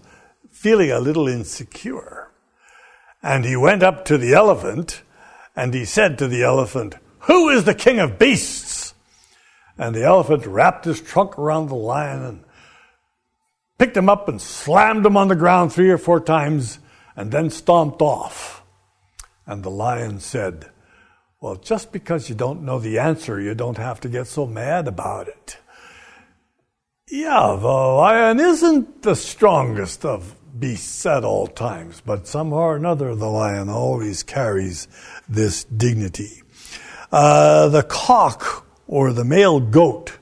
feeling 0.49 0.91
a 0.91 0.99
little 0.99 1.27
insecure. 1.27 2.29
And 3.23 3.45
he 3.45 3.55
went 3.55 3.83
up 3.83 4.05
to 4.05 4.17
the 4.17 4.33
elephant 4.33 5.03
and 5.55 5.73
he 5.73 5.85
said 5.85 6.17
to 6.17 6.27
the 6.27 6.43
elephant, 6.43 6.95
Who 7.21 7.49
is 7.49 7.65
the 7.65 7.75
king 7.75 7.99
of 7.99 8.19
beasts? 8.19 8.93
And 9.77 9.95
the 9.95 10.03
elephant 10.03 10.45
wrapped 10.45 10.85
his 10.85 11.01
trunk 11.01 11.37
around 11.37 11.67
the 11.67 11.75
lion 11.75 12.23
and 12.23 12.43
picked 13.77 13.97
him 13.97 14.09
up 14.09 14.29
and 14.29 14.41
slammed 14.41 15.05
him 15.05 15.17
on 15.17 15.27
the 15.27 15.35
ground 15.35 15.73
three 15.73 15.89
or 15.89 15.97
four 15.97 16.19
times 16.19 16.79
and 17.15 17.31
then 17.31 17.49
stomped 17.49 18.01
off. 18.01 18.63
And 19.45 19.63
the 19.63 19.71
lion 19.71 20.19
said, 20.19 20.69
Well, 21.39 21.55
just 21.55 21.91
because 21.91 22.29
you 22.29 22.35
don't 22.35 22.63
know 22.63 22.79
the 22.79 22.99
answer, 22.99 23.41
you 23.41 23.55
don't 23.55 23.77
have 23.77 23.99
to 24.01 24.09
get 24.09 24.27
so 24.27 24.45
mad 24.45 24.87
about 24.87 25.27
it. 25.27 25.57
Yeah, 27.11 27.57
the 27.59 27.67
lion 27.67 28.39
isn't 28.39 29.01
the 29.01 29.15
strongest 29.15 30.05
of 30.05 30.33
beasts 30.57 31.05
at 31.05 31.25
all 31.25 31.45
times, 31.45 32.01
but 32.05 32.25
somehow 32.25 32.55
or 32.57 32.75
another 32.77 33.15
the 33.15 33.27
lion 33.27 33.69
always 33.69 34.23
carries 34.23 34.87
this 35.27 35.65
dignity. 35.65 36.41
Uh, 37.11 37.67
the 37.67 37.83
cock 37.83 38.65
or 38.87 39.11
the 39.11 39.25
male 39.25 39.59
goat 39.59 40.17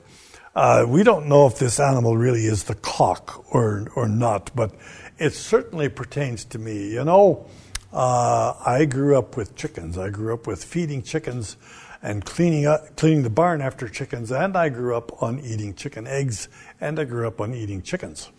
uh, 0.54 0.84
we 0.86 1.04
don't 1.04 1.26
know 1.26 1.46
if 1.46 1.58
this 1.58 1.78
animal 1.78 2.16
really 2.16 2.44
is 2.44 2.64
the 2.64 2.74
cock 2.74 3.44
or, 3.54 3.86
or 3.94 4.08
not, 4.08 4.50
but 4.54 4.74
it 5.16 5.32
certainly 5.32 5.88
pertains 5.88 6.44
to 6.44 6.58
me. 6.58 6.92
You 6.92 7.04
know, 7.04 7.46
uh, 7.92 8.54
I 8.66 8.84
grew 8.84 9.16
up 9.16 9.36
with 9.36 9.54
chickens. 9.54 9.96
I 9.96 10.10
grew 10.10 10.34
up 10.34 10.48
with 10.48 10.64
feeding 10.64 11.02
chickens 11.02 11.56
and 12.02 12.24
cleaning 12.24 12.66
up, 12.66 12.96
cleaning 12.96 13.22
the 13.22 13.30
barn 13.30 13.60
after 13.60 13.88
chickens, 13.88 14.32
and 14.32 14.56
I 14.56 14.70
grew 14.70 14.96
up 14.96 15.22
on 15.22 15.38
eating 15.38 15.74
chicken 15.74 16.06
eggs, 16.06 16.48
and 16.80 16.98
I 16.98 17.04
grew 17.04 17.26
up 17.26 17.40
on 17.40 17.54
eating 17.54 17.82
chickens. 17.82 18.30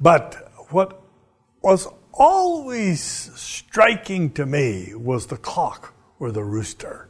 But 0.00 0.50
what 0.70 1.02
was 1.60 1.88
always 2.12 3.00
striking 3.00 4.30
to 4.32 4.46
me 4.46 4.94
was 4.94 5.26
the 5.26 5.36
cock 5.36 5.94
or 6.18 6.30
the 6.30 6.44
rooster. 6.44 7.08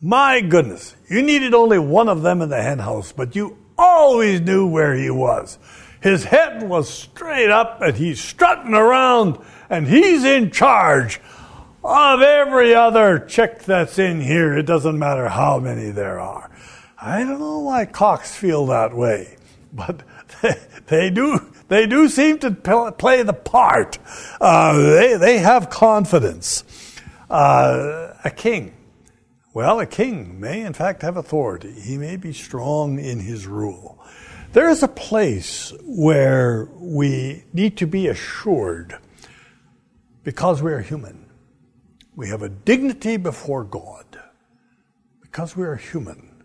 My 0.00 0.40
goodness, 0.40 0.94
you 1.08 1.22
needed 1.22 1.54
only 1.54 1.78
one 1.78 2.08
of 2.08 2.22
them 2.22 2.42
in 2.42 2.48
the 2.48 2.62
hen 2.62 2.78
house, 2.78 3.12
but 3.12 3.34
you 3.34 3.58
always 3.78 4.40
knew 4.40 4.66
where 4.66 4.94
he 4.94 5.10
was. 5.10 5.58
His 6.00 6.24
head 6.24 6.62
was 6.62 6.88
straight 6.88 7.50
up 7.50 7.80
and 7.80 7.96
he's 7.96 8.20
strutting 8.20 8.74
around 8.74 9.38
and 9.68 9.86
he's 9.86 10.24
in 10.24 10.50
charge 10.50 11.20
of 11.82 12.20
every 12.20 12.74
other 12.74 13.18
chick 13.18 13.64
that's 13.64 13.98
in 13.98 14.20
here. 14.20 14.56
It 14.56 14.66
doesn't 14.66 14.98
matter 14.98 15.28
how 15.28 15.58
many 15.58 15.90
there 15.90 16.20
are. 16.20 16.50
I 16.98 17.20
don't 17.20 17.40
know 17.40 17.60
why 17.60 17.86
cocks 17.86 18.34
feel 18.34 18.66
that 18.66 18.94
way, 18.94 19.35
but 19.76 20.02
they, 20.42 20.54
they 20.86 21.10
do. 21.10 21.40
They 21.68 21.86
do 21.86 22.08
seem 22.08 22.38
to 22.40 22.50
play 22.50 23.22
the 23.22 23.32
part. 23.32 23.98
Uh, 24.40 24.78
they 24.78 25.16
they 25.16 25.38
have 25.38 25.70
confidence. 25.70 26.64
Uh, 27.28 28.14
a 28.24 28.30
king 28.30 28.76
well, 29.56 29.80
a 29.80 29.86
king 29.86 30.38
may, 30.38 30.60
in 30.60 30.74
fact, 30.74 31.00
have 31.00 31.16
authority. 31.16 31.72
He 31.72 31.96
may 31.96 32.16
be 32.18 32.34
strong 32.34 32.98
in 32.98 33.20
his 33.20 33.46
rule. 33.46 33.98
There 34.52 34.68
is 34.68 34.82
a 34.82 34.88
place 34.88 35.72
where 35.82 36.68
we 36.74 37.42
need 37.54 37.78
to 37.78 37.86
be 37.86 38.08
assured 38.08 38.98
because 40.24 40.62
we 40.62 40.74
are 40.74 40.82
human. 40.82 41.30
We 42.14 42.28
have 42.28 42.42
a 42.42 42.50
dignity 42.50 43.16
before 43.16 43.64
God 43.64 44.04
because 45.22 45.56
we 45.56 45.64
are 45.64 45.76
human. 45.76 46.44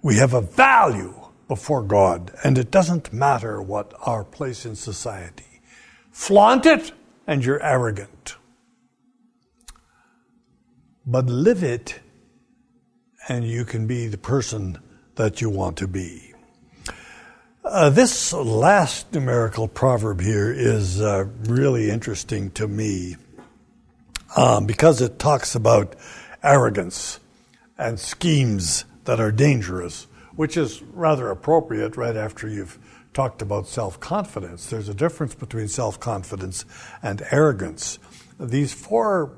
We 0.00 0.18
have 0.18 0.34
a 0.34 0.40
value 0.40 1.23
before 1.48 1.82
God, 1.82 2.32
and 2.42 2.58
it 2.58 2.70
doesn't 2.70 3.12
matter 3.12 3.60
what 3.60 3.92
our 4.06 4.24
place 4.24 4.64
in 4.64 4.76
society. 4.76 5.60
Flaunt 6.10 6.66
it, 6.66 6.92
and 7.26 7.44
you're 7.44 7.62
arrogant. 7.62 8.36
But 11.06 11.26
live 11.26 11.62
it 11.62 12.00
and 13.28 13.44
you 13.46 13.64
can 13.64 13.86
be 13.86 14.06
the 14.06 14.18
person 14.18 14.78
that 15.16 15.40
you 15.40 15.48
want 15.48 15.78
to 15.78 15.88
be. 15.88 16.32
Uh, 17.64 17.88
this 17.88 18.32
last 18.32 19.12
numerical 19.14 19.66
proverb 19.66 20.20
here 20.20 20.52
is 20.52 21.00
uh, 21.00 21.24
really 21.44 21.90
interesting 21.90 22.50
to 22.50 22.68
me 22.68 23.16
um, 24.36 24.66
because 24.66 25.00
it 25.00 25.18
talks 25.18 25.54
about 25.54 25.96
arrogance 26.42 27.20
and 27.78 27.98
schemes 27.98 28.84
that 29.04 29.18
are 29.18 29.32
dangerous, 29.32 30.06
which 30.36 30.56
is 30.56 30.82
rather 30.82 31.30
appropriate 31.30 31.96
right 31.96 32.16
after 32.16 32.48
you've 32.48 32.78
talked 33.12 33.40
about 33.40 33.66
self 33.66 33.98
confidence. 34.00 34.68
There's 34.68 34.88
a 34.88 34.94
difference 34.94 35.34
between 35.34 35.68
self 35.68 35.98
confidence 36.00 36.64
and 37.02 37.22
arrogance. 37.30 37.98
These 38.38 38.74
four, 38.74 39.36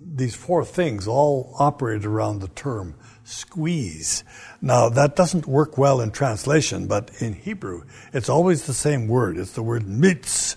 these 0.00 0.34
four 0.34 0.64
things 0.64 1.06
all 1.06 1.54
operate 1.58 2.04
around 2.04 2.40
the 2.40 2.48
term 2.48 2.94
squeeze. 3.24 4.24
Now, 4.60 4.88
that 4.88 5.16
doesn't 5.16 5.46
work 5.46 5.76
well 5.76 6.00
in 6.00 6.10
translation, 6.10 6.86
but 6.86 7.10
in 7.20 7.34
Hebrew, 7.34 7.84
it's 8.12 8.28
always 8.28 8.66
the 8.66 8.74
same 8.74 9.08
word. 9.08 9.36
It's 9.38 9.52
the 9.52 9.62
word 9.62 9.84
mitz. 9.84 10.56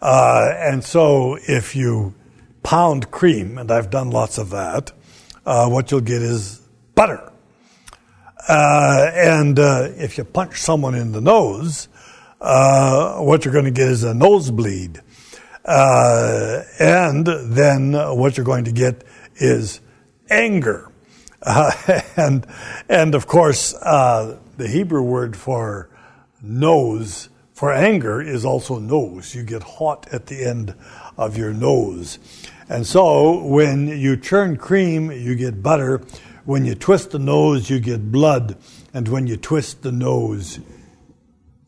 Uh, 0.00 0.52
and 0.56 0.82
so 0.82 1.38
if 1.46 1.76
you 1.76 2.14
pound 2.62 3.10
cream, 3.10 3.58
and 3.58 3.70
I've 3.70 3.90
done 3.90 4.10
lots 4.10 4.38
of 4.38 4.50
that, 4.50 4.92
uh, 5.44 5.68
what 5.68 5.90
you'll 5.90 6.00
get 6.00 6.22
is 6.22 6.60
butter. 6.94 7.31
Uh, 8.48 9.10
and 9.14 9.58
uh, 9.58 9.88
if 9.96 10.18
you 10.18 10.24
punch 10.24 10.60
someone 10.60 10.94
in 10.94 11.12
the 11.12 11.20
nose, 11.20 11.88
uh, 12.40 13.18
what 13.18 13.44
you're 13.44 13.52
going 13.52 13.66
to 13.66 13.70
get 13.70 13.88
is 13.88 14.02
a 14.02 14.14
nosebleed. 14.14 15.00
Uh, 15.64 16.62
and 16.80 17.26
then 17.26 17.92
what 17.92 18.36
you're 18.36 18.46
going 18.46 18.64
to 18.64 18.72
get 18.72 19.04
is 19.36 19.80
anger. 20.28 20.90
Uh, 21.40 21.70
and, 22.16 22.46
and 22.88 23.14
of 23.14 23.26
course, 23.26 23.74
uh, 23.74 24.38
the 24.56 24.68
Hebrew 24.68 25.02
word 25.02 25.36
for 25.36 25.88
nose, 26.42 27.28
for 27.52 27.72
anger, 27.72 28.20
is 28.20 28.44
also 28.44 28.78
nose. 28.78 29.34
You 29.34 29.44
get 29.44 29.62
hot 29.62 30.08
at 30.12 30.26
the 30.26 30.44
end 30.44 30.74
of 31.16 31.36
your 31.36 31.52
nose. 31.52 32.18
And 32.68 32.86
so 32.86 33.44
when 33.44 33.88
you 33.88 34.16
churn 34.16 34.56
cream, 34.56 35.10
you 35.12 35.34
get 35.34 35.62
butter. 35.62 36.02
When 36.44 36.64
you 36.64 36.74
twist 36.74 37.12
the 37.12 37.18
nose, 37.18 37.70
you 37.70 37.78
get 37.78 38.10
blood. 38.10 38.56
And 38.92 39.08
when 39.08 39.26
you 39.26 39.36
twist 39.36 39.82
the 39.82 39.92
nose, 39.92 40.58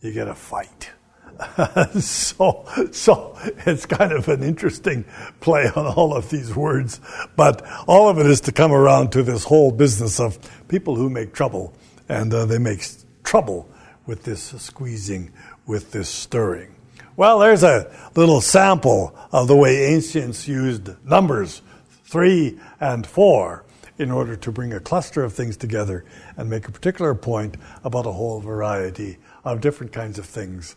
you 0.01 0.13
get 0.13 0.29
a 0.29 0.35
fight. 0.35 0.91
so, 2.01 2.65
so 2.93 3.37
it's 3.67 3.87
kind 3.87 4.13
of 4.13 4.29
an 4.29 4.43
interesting 4.43 5.05
play 5.41 5.69
on 5.75 5.87
all 5.87 6.15
of 6.15 6.31
these 6.31 6.55
words, 6.55 7.01
but 7.37 7.63
all 7.87 8.09
of 8.09 8.19
it 8.19 8.27
is 8.27 8.41
to 8.43 8.53
come 8.53 8.73
around 8.73 9.11
to 9.13 9.23
this 9.23 9.45
whole 9.45 9.73
business 9.73 10.21
of 10.21 10.39
people 10.69 10.95
who 10.95 11.11
make 11.11 11.33
trouble, 11.33 11.75
and 12.09 12.33
uh, 12.33 12.47
they 12.47 12.59
make 12.59 12.87
trouble 13.25 13.69
with 14.07 14.23
this 14.25 14.43
squeezing, 14.61 15.33
with 15.67 15.91
this 15.93 16.09
stirring. 16.09 16.75
Well, 17.17 17.39
there's 17.39 17.63
a 17.63 17.91
little 18.15 18.41
sample 18.41 19.17
of 19.33 19.49
the 19.49 19.57
way 19.57 19.87
ancients 19.87 20.47
used 20.49 20.91
numbers 21.05 21.63
three 22.05 22.59
and 22.81 23.07
four 23.07 23.65
in 23.99 24.11
order 24.11 24.37
to 24.37 24.53
bring 24.53 24.73
a 24.73 24.81
cluster 24.81 25.23
of 25.23 25.33
things 25.33 25.57
together 25.57 26.05
and 26.37 26.51
make 26.51 26.67
a 26.67 26.73
particular 26.73 27.15
point 27.15 27.57
about 27.83 28.07
a 28.07 28.13
whole 28.13 28.41
variety 28.41 29.19
of 29.45 29.61
different 29.61 29.93
kinds 29.93 30.19
of 30.19 30.27
things 30.27 30.77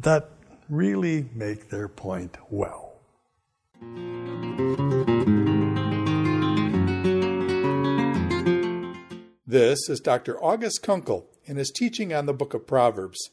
that 0.00 0.30
really 0.68 1.28
make 1.34 1.68
their 1.68 1.88
point 1.88 2.36
well. 2.50 2.92
This 9.46 9.88
is 9.88 10.00
Dr. 10.00 10.42
August 10.42 10.82
Konkel 10.82 11.26
in 11.44 11.58
his 11.58 11.70
teaching 11.70 12.12
on 12.12 12.26
the 12.26 12.32
book 12.32 12.54
of 12.54 12.66
Proverbs. 12.66 13.30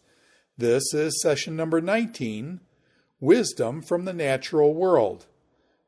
This 0.57 0.93
is 0.93 1.21
session 1.21 1.55
number 1.55 1.81
19 1.81 2.59
Wisdom 3.19 3.81
from 3.81 4.05
the 4.05 4.13
Natural 4.13 4.73
World. 4.73 5.25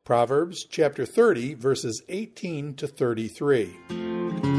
Proverbs 0.06 0.66
chapter 0.66 1.06
30, 1.06 1.54
verses 1.54 2.04
18 2.10 2.74
to 2.76 2.88
33. 2.88 4.53